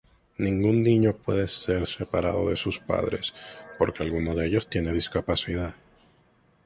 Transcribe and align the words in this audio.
Ningún 0.39 0.81
niño 0.81 1.13
puede 1.15 1.47
ser 1.47 1.85
separado 1.85 2.49
de 2.49 2.55
sus 2.55 2.79
padres 2.79 3.35
porque 3.77 4.01
alguno 4.01 4.33
de 4.33 4.47
ellos 4.47 4.67
tenga 4.67 4.91
discapacidad. 4.91 5.75